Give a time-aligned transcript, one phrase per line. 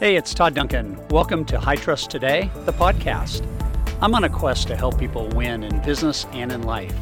[0.00, 0.98] Hey, it's Todd Duncan.
[1.08, 3.46] Welcome to High Trust Today, the podcast.
[4.00, 6.98] I'm on a quest to help people win in business and in life.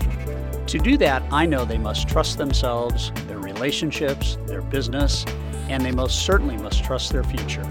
[0.67, 5.25] To do that, I know they must trust themselves, their relationships, their business,
[5.69, 7.63] and they most certainly must trust their future.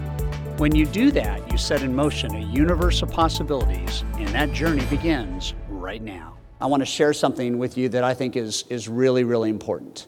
[0.60, 4.86] When you do that, you set in motion a universe of possibilities, and that journey
[4.86, 6.38] begins right now.
[6.62, 10.08] I want to share something with you that I think is, is really, really important.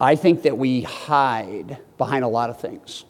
[0.00, 3.04] I think that we hide behind a lot of things.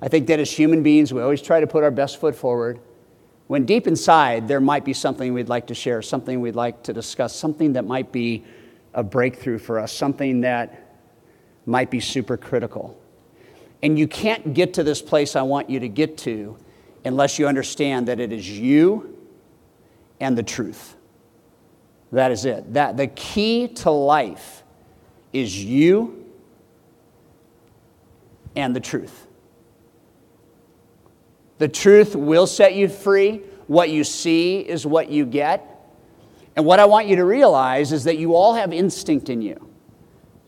[0.00, 2.78] I think that as human beings, we always try to put our best foot forward.
[3.46, 6.92] When deep inside, there might be something we'd like to share, something we'd like to
[6.92, 8.44] discuss, something that might be
[8.92, 10.98] a breakthrough for us, something that
[11.64, 13.00] might be super critical.
[13.82, 16.56] And you can't get to this place I want you to get to
[17.04, 19.16] unless you understand that it is you
[20.18, 20.96] and the truth.
[22.12, 22.74] That is it.
[22.74, 24.62] That the key to life
[25.32, 26.24] is you
[28.54, 29.25] and the truth.
[31.58, 33.42] The truth will set you free.
[33.66, 35.72] What you see is what you get.
[36.54, 39.70] And what I want you to realize is that you all have instinct in you.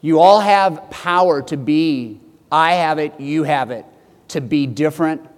[0.01, 3.85] You all have power to be, I have it, you have it,
[4.29, 5.29] to be different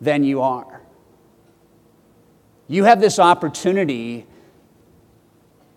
[0.00, 0.82] than you are.
[2.66, 4.26] You have this opportunity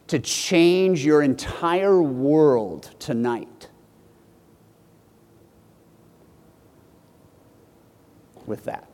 [0.08, 3.70] to change your entire world tonight
[8.46, 8.90] with that.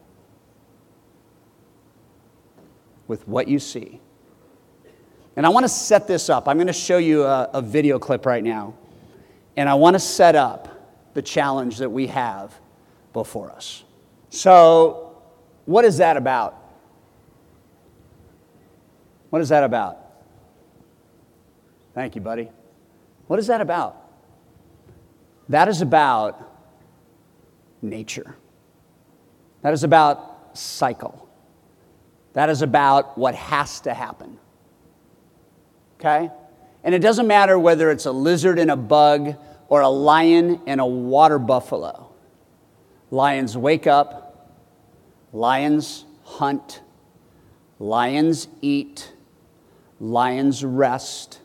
[3.07, 3.99] With what you see.
[5.35, 6.47] And I want to set this up.
[6.47, 8.73] I'm going to show you a, a video clip right now.
[9.55, 12.53] And I want to set up the challenge that we have
[13.13, 13.83] before us.
[14.29, 15.15] So,
[15.65, 16.55] what is that about?
[19.29, 19.99] What is that about?
[21.93, 22.49] Thank you, buddy.
[23.27, 23.95] What is that about?
[25.49, 26.39] That is about
[27.81, 28.35] nature.
[29.61, 31.26] That is about cycle.
[32.37, 34.37] That is about what has to happen.
[35.99, 36.29] Okay?
[36.83, 39.33] And it doesn't matter whether it's a lizard and a bug
[39.69, 42.11] or a lion and a water buffalo.
[43.09, 44.53] Lions wake up,
[45.33, 46.81] lions hunt,
[47.79, 49.11] lions eat,
[49.99, 51.39] lions rest,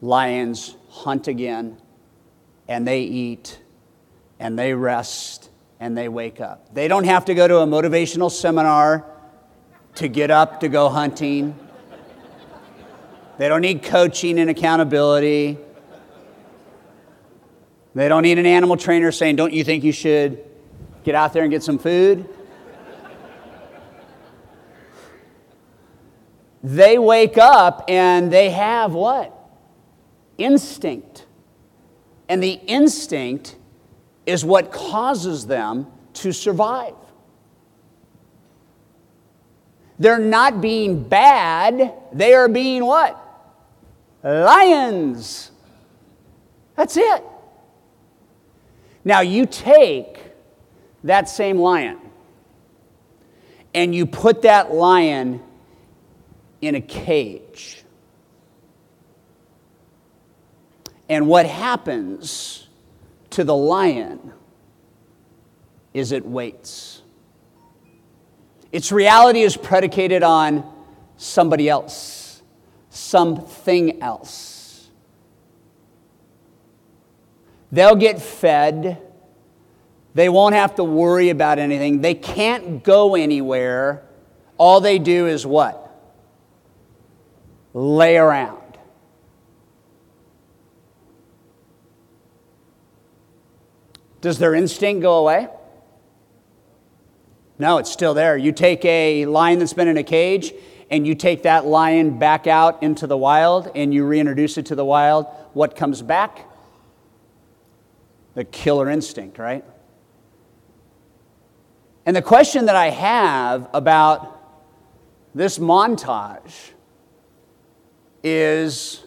[0.00, 1.76] lions hunt again,
[2.66, 3.60] and they eat,
[4.40, 6.72] and they rest, and they wake up.
[6.72, 9.04] They don't have to go to a motivational seminar
[9.98, 11.58] to get up to go hunting.
[13.36, 15.58] They don't need coaching and accountability.
[17.96, 20.44] They don't need an animal trainer saying, Don't you think you should
[21.02, 22.28] get out there and get some food?
[26.62, 29.34] they wake up and they have what?
[30.36, 31.26] Instinct.
[32.28, 33.56] And the instinct
[34.26, 36.94] is what causes them to survive.
[39.98, 43.16] They're not being bad, they are being what?
[44.22, 45.50] Lions.
[46.76, 47.24] That's it.
[49.04, 50.20] Now you take
[51.04, 51.98] that same lion
[53.74, 55.40] and you put that lion
[56.60, 57.82] in a cage.
[61.08, 62.68] And what happens
[63.30, 64.32] to the lion
[65.94, 67.02] is it waits.
[68.70, 70.64] Its reality is predicated on
[71.16, 72.42] somebody else,
[72.90, 74.88] something else.
[77.72, 79.02] They'll get fed.
[80.14, 82.00] They won't have to worry about anything.
[82.00, 84.04] They can't go anywhere.
[84.56, 85.84] All they do is what?
[87.74, 88.58] Lay around.
[94.20, 95.48] Does their instinct go away?
[97.58, 98.36] No, it's still there.
[98.36, 100.52] You take a lion that's been in a cage
[100.90, 104.74] and you take that lion back out into the wild and you reintroduce it to
[104.74, 105.26] the wild.
[105.52, 106.46] What comes back?
[108.34, 109.64] The killer instinct, right?
[112.06, 114.34] And the question that I have about
[115.34, 116.70] this montage
[118.22, 119.04] is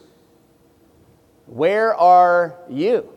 [1.47, 3.09] where are you?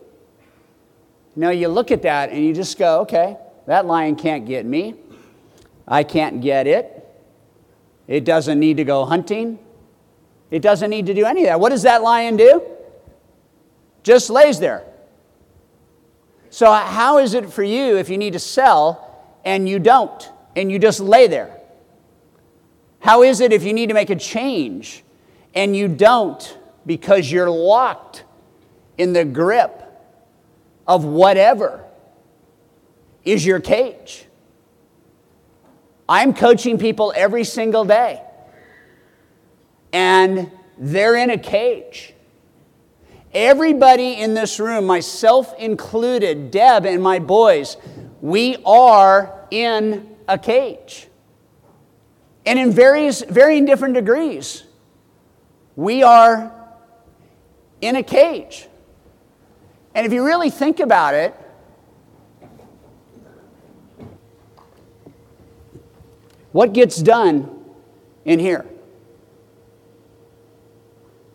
[1.37, 3.37] Now you look at that and you just go, okay,
[3.67, 4.95] that lion can't get me.
[5.87, 7.01] I can't get it.
[8.07, 9.59] It doesn't need to go hunting.
[10.51, 11.61] It doesn't need to do any of that.
[11.61, 12.63] What does that lion do?
[14.03, 14.85] Just lays there.
[16.51, 20.31] So, uh, how is it for you if you need to sell and you don't,
[20.55, 21.59] and you just lay there?
[23.01, 25.03] How is it if you need to make a change
[25.55, 28.25] and you don't because you're locked
[28.97, 29.83] in the grip
[30.87, 31.85] of whatever
[33.25, 34.27] is your cage?
[36.09, 38.23] I'm coaching people every single day,
[39.93, 42.13] and they're in a cage.
[43.33, 47.77] Everybody in this room, myself included, Deb and my boys,
[48.21, 51.09] we are in a cage.
[52.47, 54.65] And in various, varying different degrees,
[55.75, 56.53] we are
[57.81, 58.69] in a cage.
[59.95, 61.35] And if you really think about it,
[66.55, 67.51] what gets done
[68.25, 68.65] in here?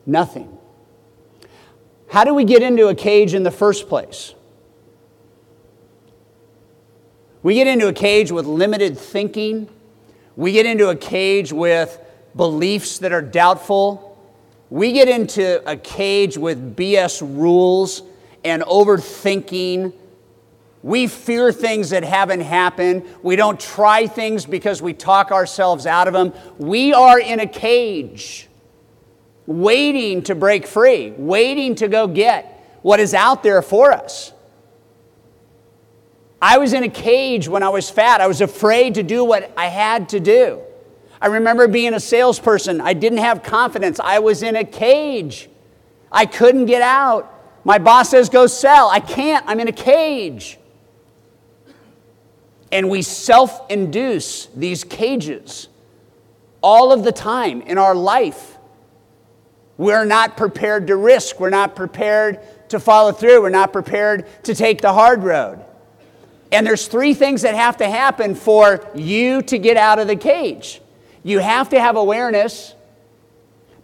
[0.05, 0.57] Nothing.
[2.07, 4.33] How do we get into a cage in the first place?
[7.43, 9.67] We get into a cage with limited thinking.
[10.37, 11.99] We get into a cage with
[12.33, 14.17] beliefs that are doubtful.
[14.69, 18.03] We get into a cage with BS rules
[18.45, 19.91] and overthinking.
[20.81, 23.03] We fear things that haven't happened.
[23.21, 26.33] We don't try things because we talk ourselves out of them.
[26.57, 28.47] We are in a cage
[29.45, 34.31] waiting to break free, waiting to go get what is out there for us.
[36.41, 38.21] I was in a cage when I was fat.
[38.21, 40.61] I was afraid to do what I had to do.
[41.19, 42.79] I remember being a salesperson.
[42.79, 43.99] I didn't have confidence.
[43.99, 45.49] I was in a cage.
[46.09, 47.33] I couldn't get out.
[47.65, 48.89] My boss says, go sell.
[48.89, 49.43] I can't.
[49.47, 50.58] I'm in a cage.
[52.71, 55.67] And we self induce these cages
[56.61, 58.57] all of the time in our life.
[59.77, 61.39] We're not prepared to risk.
[61.39, 62.39] We're not prepared
[62.69, 63.41] to follow through.
[63.41, 65.63] We're not prepared to take the hard road.
[66.51, 70.15] And there's three things that have to happen for you to get out of the
[70.15, 70.81] cage.
[71.23, 72.73] You have to have awareness.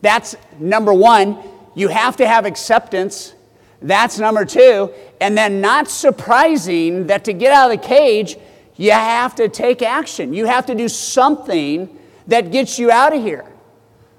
[0.02, 1.38] That's number one.
[1.76, 3.34] You have to have acceptance.
[3.81, 4.92] That's number two.
[5.22, 8.38] And then, not surprising that to get out of the cage,
[8.77, 10.33] you have to take action.
[10.33, 13.45] You have to do something that gets you out of here.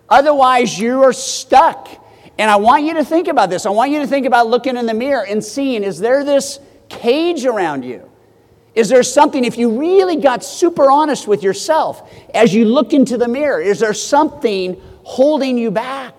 [0.08, 1.88] Otherwise, you are stuck.
[2.38, 3.66] And I want you to think about this.
[3.66, 6.60] I want you to think about looking in the mirror and seeing is there this
[6.88, 8.10] cage around you?
[8.74, 13.16] Is there something, if you really got super honest with yourself as you look into
[13.16, 16.14] the mirror, is there something holding you back?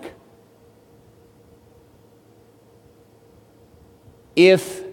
[4.36, 4.84] If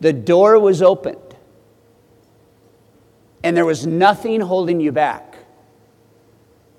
[0.00, 1.19] the door was opened
[3.42, 5.36] and there was nothing holding you back,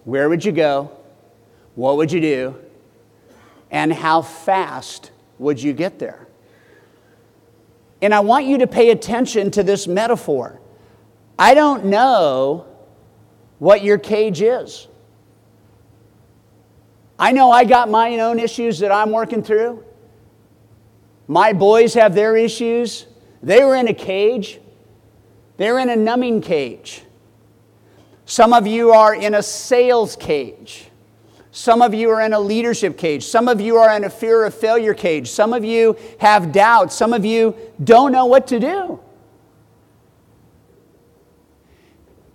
[0.04, 0.92] where would you go?
[1.76, 2.56] What would you do?
[3.70, 6.28] And how fast would you get there?
[8.02, 10.60] And I want you to pay attention to this metaphor.
[11.38, 12.66] I don't know
[13.60, 14.88] what your cage is.
[17.18, 19.86] I know I got my own issues that I'm working through.
[21.28, 23.06] My boys have their issues.
[23.44, 24.60] They were in a cage,
[25.62, 27.04] they're in a numbing cage.
[28.26, 30.86] Some of you are in a sales cage.
[31.52, 33.26] Some of you are in a leadership cage.
[33.26, 35.30] Some of you are in a fear of failure cage.
[35.30, 36.96] Some of you have doubts.
[36.96, 39.00] Some of you don't know what to do.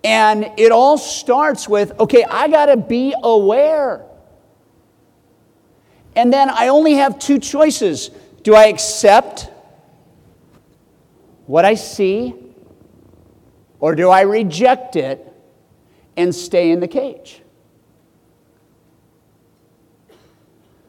[0.04, 4.04] And it all starts with okay, I got to be aware.
[6.14, 8.10] And then I only have two choices.
[8.42, 9.50] Do I accept
[11.46, 12.34] what I see,
[13.80, 15.32] or do I reject it
[16.16, 17.42] and stay in the cage?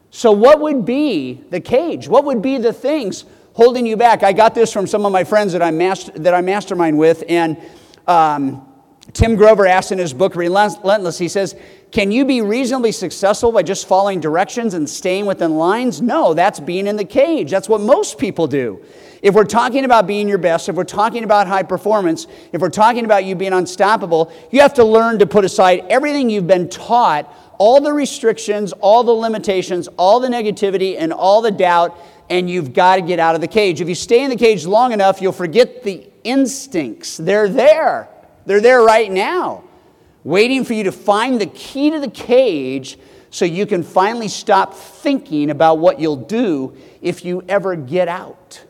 [0.09, 2.07] So, what would be the cage?
[2.07, 4.23] What would be the things holding you back?
[4.23, 7.23] I got this from some of my friends that I, master, that I mastermind with,
[7.29, 7.55] and
[8.07, 8.67] um,
[9.13, 11.55] Tim Grover asks in his book Relentless, he says,
[11.91, 16.01] Can you be reasonably successful by just following directions and staying within lines?
[16.01, 17.49] No, that's being in the cage.
[17.49, 18.83] That's what most people do.
[19.21, 22.69] If we're talking about being your best, if we're talking about high performance, if we're
[22.69, 26.69] talking about you being unstoppable, you have to learn to put aside everything you've been
[26.69, 31.97] taught all the restrictions, all the limitations, all the negativity, and all the doubt,
[32.29, 33.81] and you've got to get out of the cage.
[33.81, 37.17] If you stay in the cage long enough, you'll forget the instincts.
[37.17, 38.09] They're there,
[38.47, 39.65] they're there right now,
[40.23, 42.97] waiting for you to find the key to the cage
[43.29, 48.63] so you can finally stop thinking about what you'll do if you ever get out.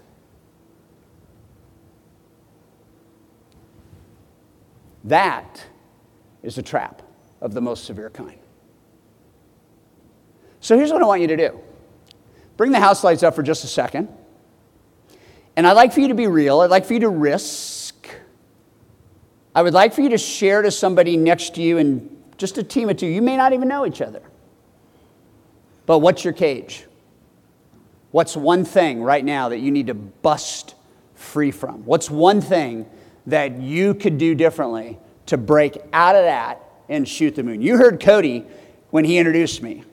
[5.04, 5.64] That
[6.42, 7.04] is a trap
[7.40, 8.40] of the most severe kind.
[10.60, 11.62] So here's what I want you to do
[12.58, 14.10] bring the house lights up for just a second.
[15.56, 17.77] And I'd like for you to be real, I'd like for you to risk.
[19.58, 22.64] I would like for you to share to somebody next to you and just a
[22.64, 23.08] team of two.
[23.08, 24.22] You may not even know each other.
[25.88, 26.86] But what's your cage?
[28.12, 30.76] What's one thing right now that you need to bust
[31.16, 31.84] free from?
[31.86, 32.86] What's one thing
[33.26, 37.60] that you could do differently to break out of that and shoot the moon.
[37.60, 38.46] You heard Cody
[38.92, 39.84] when he introduced me.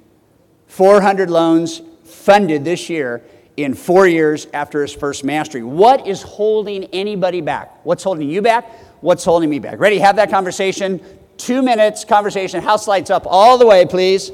[0.66, 3.24] 400 loans funded this year
[3.56, 5.62] in four years after his first mastery.
[5.62, 7.82] What is holding anybody back?
[7.84, 8.70] What's holding you back?
[9.00, 9.78] What's holding me back?
[9.78, 9.98] Ready?
[9.98, 11.00] Have that conversation.
[11.36, 12.62] Two minutes conversation.
[12.62, 14.30] House lights up all the way, please.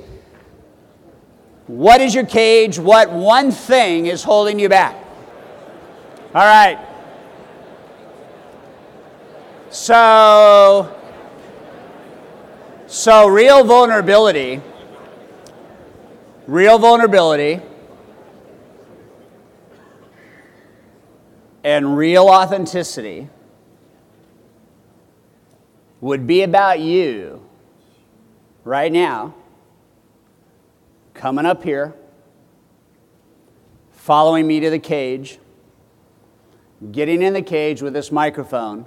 [1.66, 2.78] What is your cage?
[2.78, 4.96] What one thing is holding you back?
[6.34, 6.78] All right.
[9.70, 10.96] So,
[12.88, 14.60] so real vulnerability,
[16.48, 17.62] real vulnerability,
[21.62, 23.28] and real authenticity
[26.00, 27.44] would be about you
[28.64, 29.34] right now
[31.14, 31.94] coming up here,
[33.92, 35.38] following me to the cage,
[36.90, 38.86] getting in the cage with this microphone,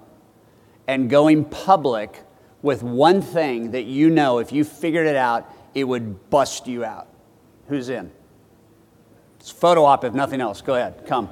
[0.88, 2.24] and going public
[2.62, 6.84] with one thing that you know if you figured it out, it would bust you
[6.84, 7.08] out.
[7.68, 8.12] Who's in?
[9.40, 10.62] It's photo op if nothing else.
[10.62, 11.30] Go ahead, come.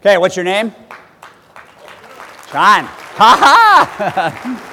[0.00, 0.74] Okay, what's your name?
[2.52, 2.84] John.
[2.84, 4.64] Ha ha!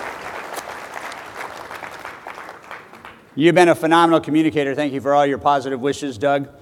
[3.36, 4.74] You've been a phenomenal communicator.
[4.76, 6.48] Thank you for all your positive wishes, Doug.
[6.48, 6.54] All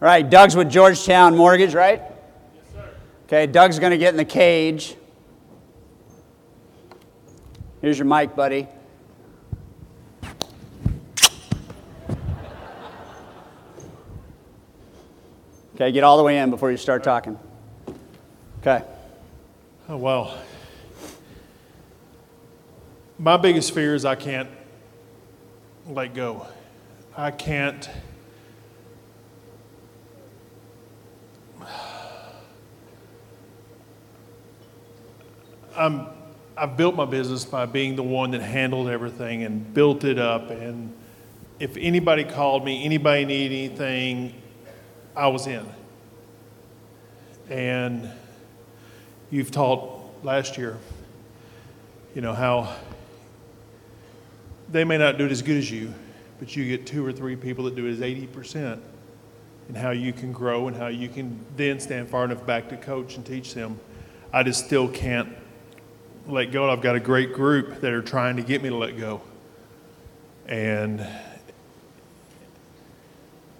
[0.00, 2.02] right, Doug's with Georgetown Mortgage, right?
[2.02, 2.90] Yes, sir.
[3.26, 4.96] Okay, Doug's going to get in the cage.
[7.80, 8.66] Here's your mic, buddy.
[15.76, 17.38] Okay, get all the way in before you start talking.
[18.60, 18.82] Okay.
[19.88, 20.36] Oh, well.
[23.20, 24.50] My biggest fear is I can't
[25.88, 26.44] let go.
[27.16, 27.88] I can't.
[35.76, 36.08] I'm,
[36.56, 40.50] I've built my business by being the one that handled everything and built it up.
[40.50, 40.92] And
[41.60, 44.34] if anybody called me, anybody needed anything,
[45.14, 45.64] I was in.
[47.48, 48.10] And
[49.30, 50.78] you've taught last year,
[52.14, 52.74] you know, how
[54.70, 55.92] they may not do it as good as you,
[56.38, 58.80] but you get two or three people that do it as 80%,
[59.68, 62.76] and how you can grow and how you can then stand far enough back to
[62.76, 63.78] coach and teach them.
[64.32, 65.28] I just still can't
[66.26, 66.70] let go.
[66.70, 69.22] I've got a great group that are trying to get me to let go.
[70.46, 71.06] And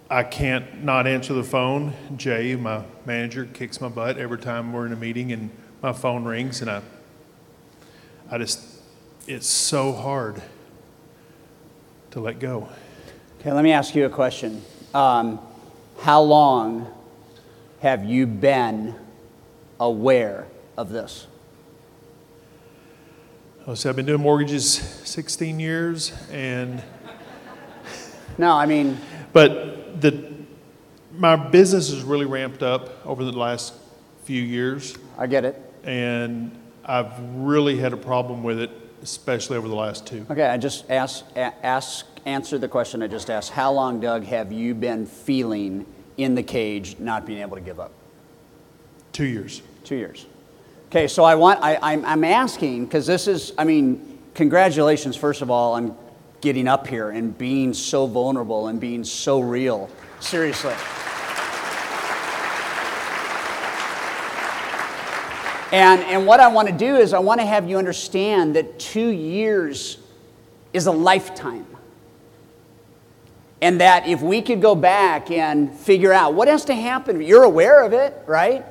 [0.09, 1.93] I can't not answer the phone.
[2.17, 5.51] Jay, my manager, kicks my butt every time we're in a meeting and
[5.83, 6.81] my phone rings, and I,
[8.31, 8.63] I just,
[9.27, 10.41] it's so hard
[12.13, 12.69] to let go.
[13.41, 14.63] Okay, let me ask you a question.
[14.95, 15.41] Um,
[16.01, 16.87] how long
[17.81, 18.95] have you been
[19.81, 20.47] aware
[20.77, 21.27] of this?
[23.67, 26.81] Oh, so I've been doing mortgages 16 years, and
[28.39, 28.99] No, I mean,
[29.33, 30.37] but the
[31.13, 33.75] my business has really ramped up over the last
[34.25, 35.61] few years, I get it.
[35.85, 36.51] and
[36.85, 38.71] I've really had a problem with it,
[39.03, 40.27] especially over the last two.
[40.31, 43.51] Okay, I just ask, ask, answer the question I just asked.
[43.51, 45.87] How long, Doug, have you been feeling
[46.17, 47.93] in the cage, not being able to give up?
[49.13, 49.63] Two years.
[49.85, 50.27] Two years.
[50.91, 55.43] Okay, so I want, I, I'm, I'm asking, because this is, I mean, congratulations, first
[55.43, 55.97] of all, on
[56.41, 59.91] getting up here and being so vulnerable and being so real.
[60.21, 60.75] Seriously.
[65.73, 68.79] And, and what I want to do is, I want to have you understand that
[68.79, 69.99] two years
[70.73, 71.67] is a lifetime.
[73.61, 77.43] And that if we could go back and figure out what has to happen, you're
[77.43, 78.65] aware of it, right?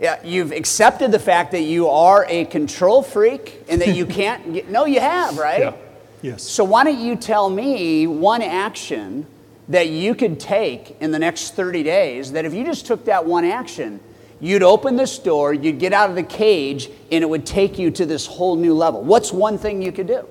[0.00, 4.52] Yeah, you've accepted the fact that you are a control freak and that you can't
[4.52, 5.60] get, no, you have, right?
[5.60, 5.74] Yeah.
[6.22, 6.42] Yes.
[6.42, 9.26] So why don't you tell me one action
[9.68, 13.24] that you could take in the next 30 days that if you just took that
[13.24, 14.00] one action,
[14.40, 17.90] you'd open this door, you'd get out of the cage, and it would take you
[17.90, 19.02] to this whole new level.
[19.02, 20.26] What's one thing you could do?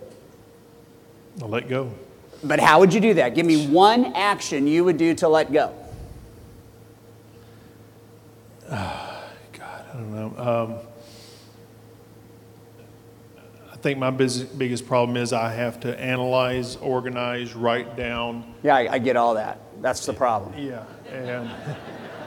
[1.42, 1.92] I'll let go.
[2.44, 3.36] But how would you do that?
[3.36, 5.74] Give me one action you would do to let go.
[8.70, 9.06] God,
[9.60, 10.34] I don't know.
[10.38, 10.88] Um,
[13.78, 18.56] I think my bus- biggest problem is I have to analyze, organize, write down.
[18.64, 19.60] Yeah, I, I get all that.
[19.84, 20.58] That's the problem.
[20.58, 21.48] Yeah, and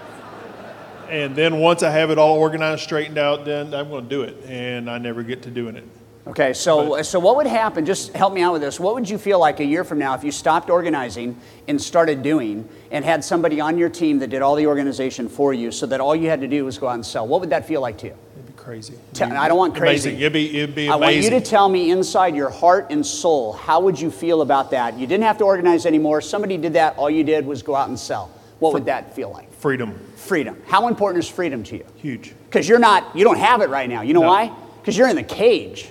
[1.11, 4.23] and then once I have it all organized, straightened out, then I'm going to do
[4.23, 5.88] it, and I never get to doing it.
[6.28, 7.85] Okay, so, so what would happen?
[7.85, 8.78] Just help me out with this.
[8.78, 12.23] What would you feel like a year from now if you stopped organizing and started
[12.23, 15.87] doing and had somebody on your team that did all the organization for you so
[15.87, 17.26] that all you had to do was go out and sell?
[17.26, 18.16] What would that feel like to you?
[18.61, 18.95] Crazy.
[19.14, 20.11] Te- I don't want crazy.
[20.11, 20.21] Amazing.
[20.21, 23.55] It'd be, it'd be I want you to tell me inside your heart and soul,
[23.55, 24.99] how would you feel about that?
[24.99, 26.21] You didn't have to organize anymore.
[26.21, 26.99] Somebody did that.
[26.99, 28.31] All you did was go out and sell.
[28.59, 29.50] What would that feel like?
[29.55, 29.99] Freedom.
[30.14, 30.61] Freedom.
[30.67, 31.87] How important is freedom to you?
[31.97, 32.35] Huge.
[32.45, 34.02] Because you're not, you don't have it right now.
[34.02, 34.29] You know No.
[34.29, 34.55] why?
[34.81, 35.88] Because you're in the cage.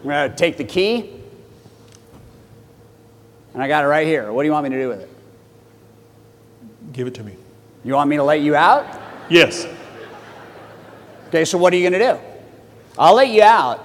[0.00, 1.20] I'm going to take the key,
[3.52, 4.32] and I got it right here.
[4.32, 5.10] What do you want me to do with it?
[6.92, 7.36] Give it to me.
[7.84, 8.86] You want me to let you out?
[9.28, 9.66] Yes.
[11.28, 12.20] Okay, so what are you going to do?
[12.98, 13.80] I'll let you out,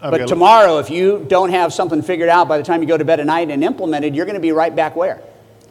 [0.00, 2.96] I've but tomorrow, if you don't have something figured out by the time you go
[2.96, 5.22] to bed at night and implemented, you're going to be right back where?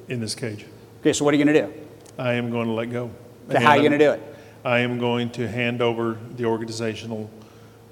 [0.07, 0.65] In this cage.
[0.99, 1.73] Okay, so what are you going to do?
[2.17, 3.09] I am going to let go.
[3.49, 4.21] Okay, how are you going to do it?
[4.63, 7.29] I am going to hand over the organizational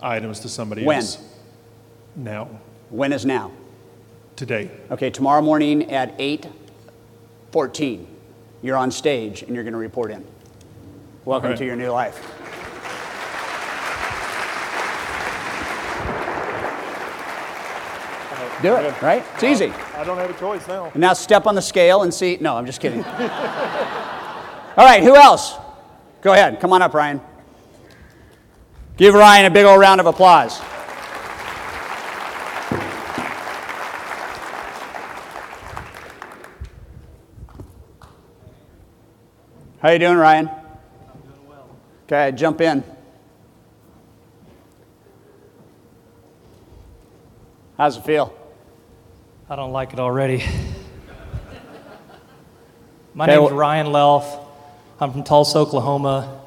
[0.02, 0.98] items to somebody When?
[0.98, 1.18] else.
[2.16, 2.50] Now.
[2.90, 3.52] When is now?
[4.36, 4.70] Today.
[4.92, 8.06] Okay, tomorrow morning at 8:14,
[8.68, 10.24] you're on stage and you're going to report in.
[11.24, 11.58] Welcome right.
[11.58, 12.16] to your new life.
[18.62, 19.24] Do it, right?
[19.36, 19.72] It's easy.
[19.96, 20.86] I don't have a choice now.
[20.86, 22.38] And now step on the scale and see.
[22.42, 23.04] No, I'm just kidding.
[23.06, 25.56] All right, who else?
[26.22, 26.60] Go ahead.
[26.60, 27.22] Come on up, Ryan.
[28.98, 30.60] Give Ryan a big old round of applause.
[39.80, 40.48] How you doing, Ryan?
[40.50, 41.70] I'm doing well.
[42.06, 42.84] Okay, jump in.
[47.78, 48.34] How's it feel?
[49.50, 50.44] I don't like it already.
[53.14, 54.46] My Okay, name's wh- Ryan Lelf.
[55.00, 56.42] I'm from Tulsa, Oklahoma.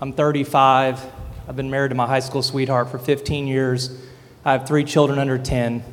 [0.00, 1.04] I'm 35.
[1.46, 3.90] I've been married to my high school sweetheart for 15 years.
[4.44, 5.84] I have three children under 10.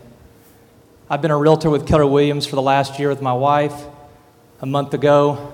[1.09, 3.75] I've been a realtor with Keller Williams for the last year with my wife.
[4.61, 5.53] A month ago,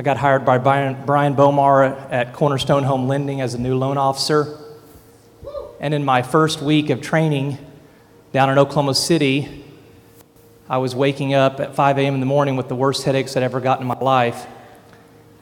[0.00, 3.98] I got hired by Brian, Brian Bomar at Cornerstone Home Lending as a new loan
[3.98, 4.56] officer.
[5.78, 7.58] And in my first week of training
[8.32, 9.62] down in Oklahoma City,
[10.70, 12.14] I was waking up at 5 a.m.
[12.14, 14.46] in the morning with the worst headaches I'd ever gotten in my life.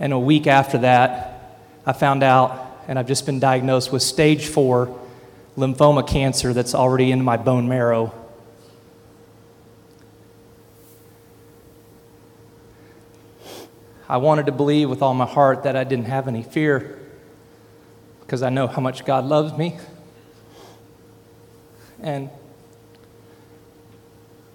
[0.00, 4.48] And a week after that, I found out, and I've just been diagnosed with stage
[4.48, 4.98] four
[5.56, 8.12] lymphoma cancer that's already in my bone marrow.
[14.08, 16.98] I wanted to believe with all my heart that I didn't have any fear
[18.20, 19.78] because I know how much God loves me.
[22.00, 22.30] And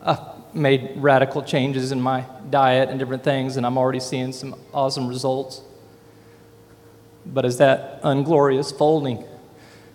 [0.02, 0.20] I've
[0.56, 5.08] made radical changes in my diet and different things, and I'm already seeing some awesome
[5.08, 5.62] results.
[7.26, 9.24] But as that unglorious folding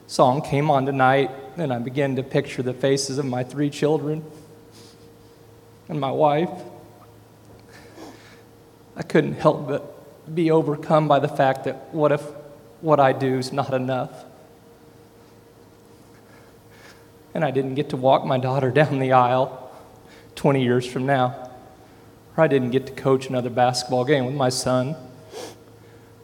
[0.07, 4.25] song came on tonight, and I began to picture the faces of my three children
[5.89, 6.51] and my wife,
[8.99, 12.23] I couldn't help but be overcome by the fact that what if
[12.81, 14.25] what I do is not enough?
[17.33, 19.71] And I didn't get to walk my daughter down the aisle
[20.35, 21.51] 20 years from now.
[22.37, 24.97] Or I didn't get to coach another basketball game with my son.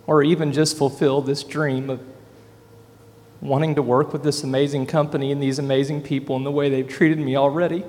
[0.07, 2.01] Or even just fulfill this dream of
[3.41, 6.89] wanting to work with this amazing company and these amazing people and the way they've
[6.89, 7.85] treated me already.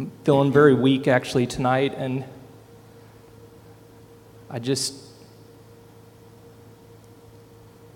[0.00, 2.24] I'm feeling very weak actually tonight, and
[4.48, 4.94] I just,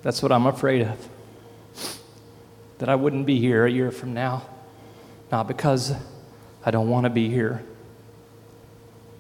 [0.03, 1.09] that's what I'm afraid of.
[2.77, 4.43] That I wouldn't be here a year from now.
[5.33, 5.95] Not because
[6.63, 7.65] I don't want to be here,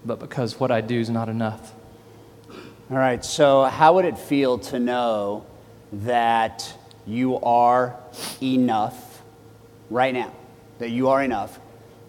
[0.04, 1.72] but because what I do is not enough.
[2.90, 5.46] All right, so how would it feel to know
[5.90, 6.70] that
[7.06, 7.96] you are
[8.42, 9.22] enough
[9.88, 10.34] right now?
[10.80, 11.58] That you are enough.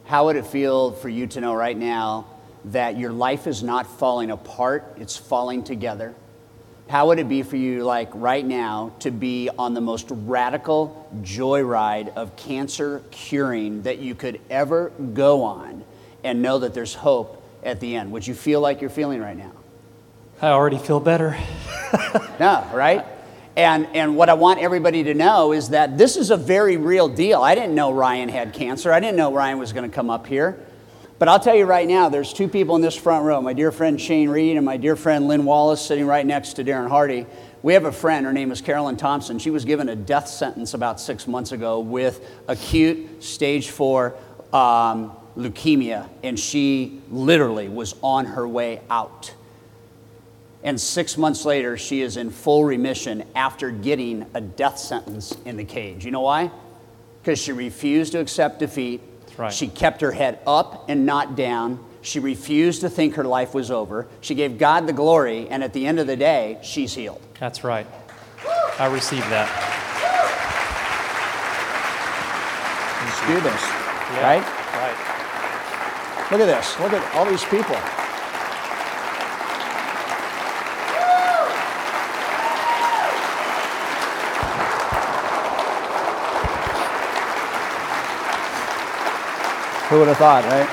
[0.06, 2.28] How would it feel for you to know right now
[2.66, 6.14] that your life is not falling apart, it's falling together?
[6.88, 11.10] How would it be for you, like right now, to be on the most radical
[11.22, 15.84] joyride of cancer curing that you could ever go on
[16.24, 18.12] and know that there's hope at the end?
[18.12, 19.52] Would you feel like you're feeling right now?
[20.40, 21.38] I already feel better.
[22.40, 23.06] No, right?
[23.58, 27.08] And, and what I want everybody to know is that this is a very real
[27.08, 27.42] deal.
[27.42, 28.92] I didn't know Ryan had cancer.
[28.92, 30.60] I didn't know Ryan was going to come up here.
[31.18, 33.72] But I'll tell you right now, there's two people in this front row my dear
[33.72, 37.26] friend Shane Reed and my dear friend Lynn Wallace sitting right next to Darren Hardy.
[37.64, 39.40] We have a friend, her name is Carolyn Thompson.
[39.40, 44.16] She was given a death sentence about six months ago with acute stage four
[44.52, 49.34] um, leukemia, and she literally was on her way out.
[50.66, 55.58] And six months later, she is in full remission after getting a death sentence in
[55.58, 56.04] the cage.
[56.04, 56.50] You know why?
[57.22, 59.00] Because she refused to accept defeat.
[59.38, 59.54] right.
[59.54, 61.86] She kept her head up and not down.
[62.02, 64.08] She refused to think her life was over.
[64.22, 67.22] She gave God the glory, and at the end of the day, she's healed.
[67.40, 67.86] That's right.
[68.80, 69.50] I received that.
[73.06, 74.46] Let's do this, Yeah, right?
[74.82, 76.32] Right.
[76.32, 76.80] Look at this.
[76.80, 77.78] Look at all these people.
[89.96, 90.68] Who would have thought, right?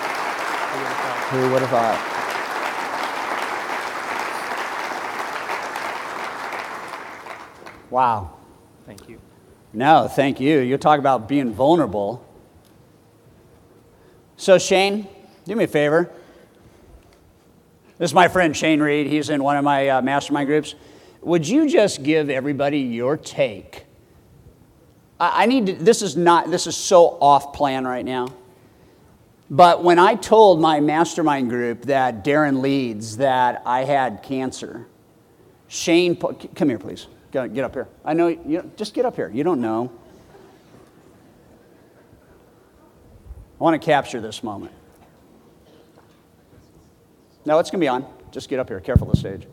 [1.30, 1.96] Who would have thought?
[7.92, 8.32] Wow.
[8.84, 9.20] Thank you.
[9.72, 10.58] No, thank you.
[10.58, 12.26] You talk about being vulnerable.
[14.36, 15.06] So, Shane,
[15.44, 16.10] do me a favor.
[17.98, 19.06] This is my friend Shane Reed.
[19.06, 20.74] He's in one of my uh, mastermind groups.
[21.20, 23.86] Would you just give everybody your take?
[25.20, 28.26] I, I need to, this is not, this is so off plan right now.
[29.52, 34.86] But when I told my mastermind group that Darren leads that I had cancer,
[35.68, 37.06] Shane, come here, please.
[37.32, 37.86] Get get up here.
[38.02, 39.30] I know, you, know, just get up here.
[39.30, 39.92] You don't know.
[43.60, 44.72] I want to capture this moment.
[47.44, 48.06] No, it's going to be on.
[48.30, 48.80] Just get up here.
[48.80, 49.46] Careful of the stage.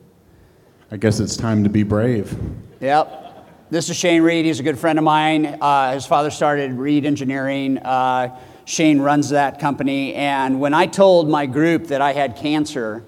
[0.92, 2.38] I guess it's time to be brave.
[2.80, 3.70] Yep.
[3.70, 4.46] This is Shane Reed.
[4.46, 5.46] He's a good friend of mine.
[5.46, 7.78] Uh, his father started Reed Engineering.
[7.80, 10.14] Uh, Shane runs that company.
[10.14, 13.04] And when I told my group that I had cancer,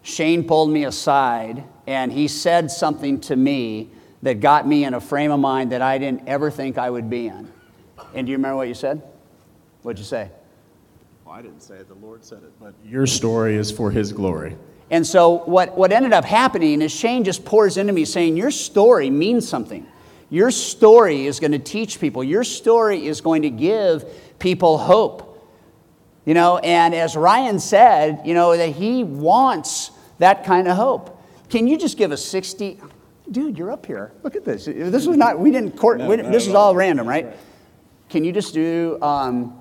[0.00, 3.90] Shane pulled me aside and he said something to me
[4.22, 7.10] that got me in a frame of mind that I didn't ever think I would
[7.10, 7.52] be in.
[8.14, 9.02] And do you remember what you said?
[9.82, 10.30] What'd you say?
[11.26, 14.14] Well, I didn't say it, the Lord said it, but your story is for His
[14.14, 14.56] glory.
[14.90, 18.50] And so what, what ended up happening is Shane just pours into me saying, Your
[18.50, 19.86] story means something.
[20.32, 22.24] Your story is going to teach people.
[22.24, 24.06] Your story is going to give
[24.38, 25.46] people hope.
[26.24, 29.90] You know, and as Ryan said, you know, that he wants
[30.20, 31.22] that kind of hope.
[31.50, 32.80] Can you just give a 60?
[33.30, 34.12] Dude, you're up here.
[34.22, 34.64] Look at this.
[34.64, 37.36] This was not, we didn't court, we didn't- this is all random, right?
[38.08, 39.60] Can you just do um,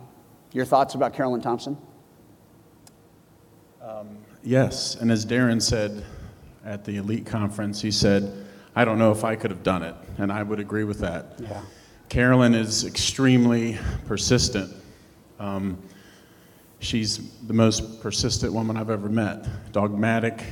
[0.53, 1.77] your thoughts about Carolyn Thompson?
[4.41, 6.05] Yes, and as Darren said
[6.63, 9.95] at the elite conference, he said, I don't know if I could have done it,
[10.17, 11.33] and I would agree with that.
[11.39, 11.61] Yeah.
[12.07, 14.73] Carolyn is extremely persistent.
[15.39, 15.77] Um,
[16.79, 20.43] she's the most persistent woman I've ever met, dogmatic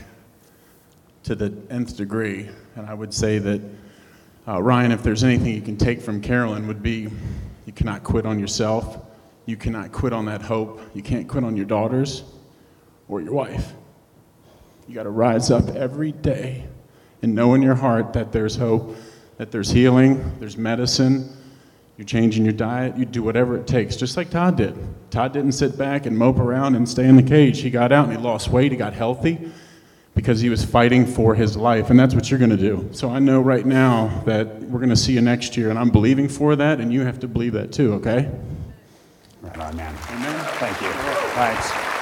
[1.23, 2.49] to the nth degree.
[2.75, 3.61] And I would say that,
[4.47, 7.09] uh, Ryan, if there's anything you can take from Carolyn, would be
[7.65, 8.97] you cannot quit on yourself,
[9.45, 12.23] you cannot quit on that hope, you can't quit on your daughters
[13.07, 13.73] or your wife.
[14.87, 16.65] You got to rise up every day
[17.21, 18.95] and know in your heart that there's hope,
[19.37, 21.29] that there's healing, there's medicine.
[21.97, 24.73] You're changing your diet, you do whatever it takes, just like Todd did.
[25.11, 27.59] Todd didn't sit back and mope around and stay in the cage.
[27.59, 29.51] He got out and he lost weight, he got healthy
[30.15, 32.89] because he was fighting for his life, and that's what you're going to do.
[32.91, 35.89] So I know right now that we're going to see you next year, and I'm
[35.89, 38.29] believing for that, and you have to believe that too, okay?
[39.41, 39.95] Right on, man.
[40.09, 40.39] Amen.
[40.55, 40.89] Thank you.
[41.35, 41.98] Thanks.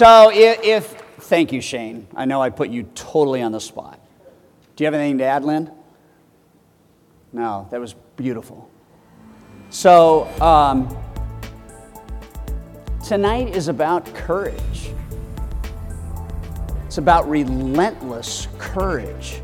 [0.00, 0.86] So, if, if,
[1.24, 2.06] thank you, Shane.
[2.16, 4.00] I know I put you totally on the spot.
[4.74, 5.70] Do you have anything to add, Lynn?
[7.34, 8.70] No, that was beautiful.
[9.68, 10.88] So, um,
[13.04, 14.90] tonight is about courage.
[16.86, 19.42] It's about relentless courage.